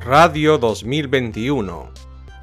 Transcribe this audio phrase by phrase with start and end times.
[0.00, 1.90] Radio 2021.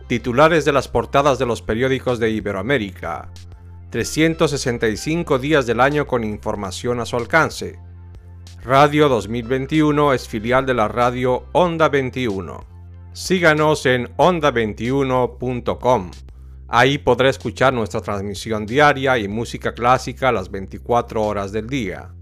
[0.08, 3.32] Titulares de las portadas de los periódicos de Iberoamérica.
[3.92, 7.80] 365 días del año con información a su alcance.
[8.62, 12.66] Radio 2021 es filial de la radio Onda 21.
[13.14, 16.12] Síganos en onda21.com.
[16.68, 22.15] Ahí podrá escuchar nuestra transmisión diaria y música clásica las 24 horas del día.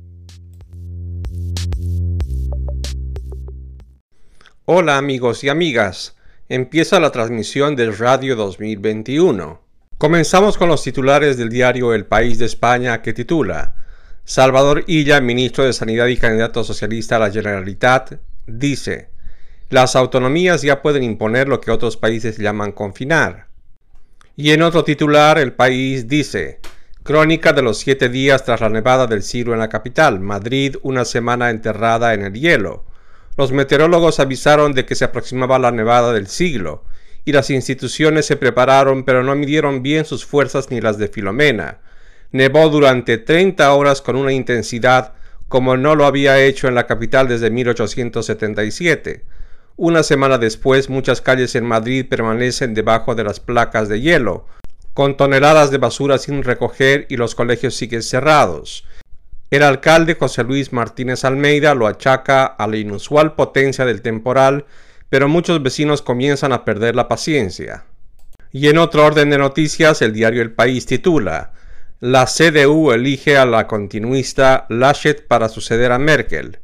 [4.65, 6.15] Hola amigos y amigas,
[6.47, 9.59] empieza la transmisión del Radio 2021.
[9.97, 13.75] Comenzamos con los titulares del diario El País de España que titula
[14.23, 19.09] Salvador Illa, ministro de Sanidad y candidato socialista a la Generalitat, dice
[19.69, 23.47] Las autonomías ya pueden imponer lo que otros países llaman confinar.
[24.37, 26.61] Y en otro titular, El País dice
[27.03, 31.03] Crónica de los siete días tras la nevada del siglo en la capital, Madrid una
[31.03, 32.92] semana enterrada en el hielo.
[33.37, 36.83] Los meteorólogos avisaron de que se aproximaba la nevada del siglo,
[37.25, 41.79] y las instituciones se prepararon pero no midieron bien sus fuerzas ni las de Filomena.
[42.31, 45.13] Nevó durante 30 horas con una intensidad
[45.47, 49.23] como no lo había hecho en la capital desde 1877.
[49.75, 54.47] Una semana después muchas calles en Madrid permanecen debajo de las placas de hielo,
[54.95, 58.85] con toneladas de basura sin recoger y los colegios siguen cerrados.
[59.53, 64.65] El alcalde José Luis Martínez Almeida lo achaca a la inusual potencia del temporal,
[65.09, 67.83] pero muchos vecinos comienzan a perder la paciencia.
[68.51, 71.53] Y en otro orden de noticias, el diario El País titula
[71.99, 76.57] La CDU elige a la continuista Laschet para suceder a Merkel.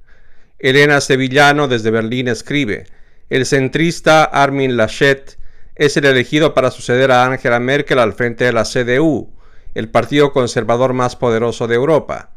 [0.57, 2.87] Elena Sevillano desde Berlín escribe
[3.29, 5.37] El centrista Armin Laschet
[5.75, 9.31] es el elegido para suceder a Angela Merkel al frente de la CDU,
[9.75, 12.31] el partido conservador más poderoso de Europa.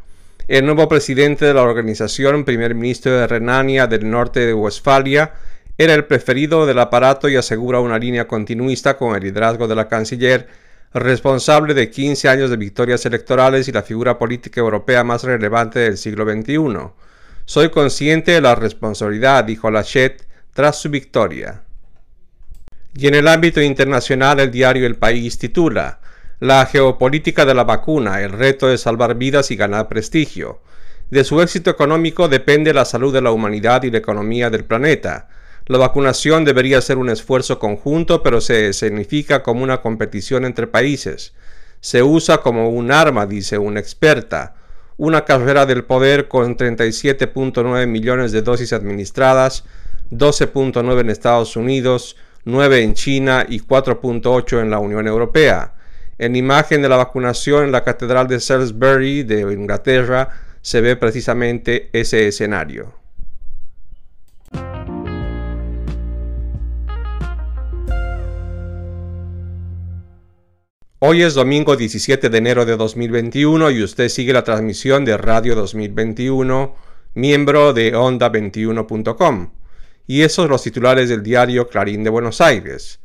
[0.52, 5.32] El nuevo presidente de la organización, primer ministro de Renania del norte de Westfalia,
[5.78, 9.88] era el preferido del aparato y asegura una línea continuista con el liderazgo de la
[9.88, 10.48] canciller,
[10.92, 15.96] responsable de 15 años de victorias electorales y la figura política europea más relevante del
[15.96, 16.90] siglo XXI.
[17.46, 21.62] Soy consciente de la responsabilidad, dijo Lachet tras su victoria.
[22.94, 26.01] Y en el ámbito internacional, el diario El País titula
[26.42, 30.58] la geopolítica de la vacuna, el reto de salvar vidas y ganar prestigio.
[31.08, 35.28] De su éxito económico depende la salud de la humanidad y la economía del planeta.
[35.66, 41.32] La vacunación debería ser un esfuerzo conjunto, pero se significa como una competición entre países.
[41.78, 44.56] Se usa como un arma, dice una experta.
[44.96, 49.62] Una carrera del poder con 37.9 millones de dosis administradas,
[50.10, 55.71] 12.9 en Estados Unidos, 9 en China y 4.8 en la Unión Europea.
[56.22, 60.28] En imagen de la vacunación en la Catedral de Salisbury de Inglaterra
[60.60, 62.94] se ve precisamente ese escenario.
[71.00, 75.56] Hoy es domingo 17 de enero de 2021 y usted sigue la transmisión de Radio
[75.56, 76.76] 2021,
[77.14, 79.50] miembro de onda21.com.
[80.06, 83.01] Y esos los titulares del diario Clarín de Buenos Aires.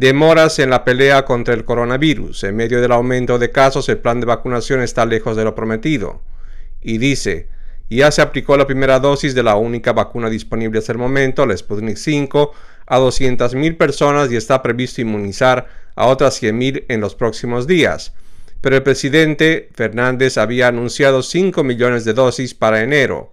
[0.00, 2.44] Demoras en la pelea contra el coronavirus.
[2.44, 6.22] En medio del aumento de casos, el plan de vacunación está lejos de lo prometido.
[6.80, 7.48] Y dice,
[7.90, 11.56] ya se aplicó la primera dosis de la única vacuna disponible hasta el momento, la
[11.56, 12.52] Sputnik 5,
[12.86, 15.66] a 200.000 personas y está previsto inmunizar
[15.96, 18.14] a otras 100.000 en los próximos días.
[18.60, 23.32] Pero el presidente Fernández había anunciado 5 millones de dosis para enero.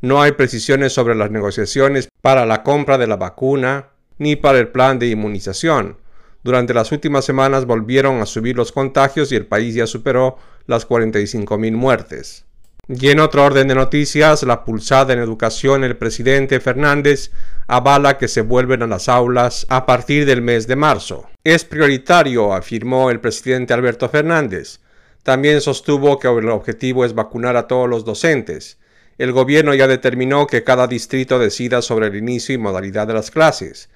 [0.00, 4.68] No hay precisiones sobre las negociaciones para la compra de la vacuna ni para el
[4.68, 6.05] plan de inmunización.
[6.46, 10.88] Durante las últimas semanas volvieron a subir los contagios y el país ya superó las
[10.88, 12.44] 45.000 muertes.
[12.86, 17.32] Y en otro orden de noticias, la pulsada en educación, el presidente Fernández
[17.66, 21.28] avala que se vuelven a las aulas a partir del mes de marzo.
[21.42, 24.78] Es prioritario, afirmó el presidente Alberto Fernández.
[25.24, 28.78] También sostuvo que el objetivo es vacunar a todos los docentes.
[29.18, 33.32] El gobierno ya determinó que cada distrito decida sobre el inicio y modalidad de las
[33.32, 33.88] clases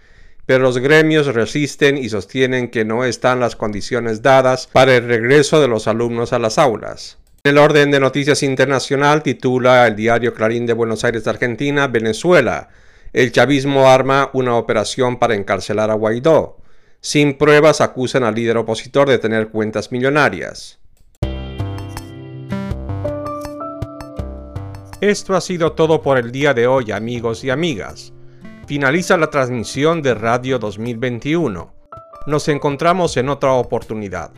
[0.50, 5.60] pero los gremios resisten y sostienen que no están las condiciones dadas para el regreso
[5.60, 7.18] de los alumnos a las aulas.
[7.44, 12.68] En el orden de noticias internacional titula el diario Clarín de Buenos Aires Argentina, Venezuela.
[13.12, 16.56] El chavismo arma una operación para encarcelar a Guaidó.
[17.00, 20.80] Sin pruebas acusan al líder opositor de tener cuentas millonarias.
[25.00, 28.12] Esto ha sido todo por el día de hoy, amigos y amigas
[28.70, 31.74] finaliza la transmisión de Radio 2021.
[32.28, 34.30] Nos encontramos en otra oportunidad.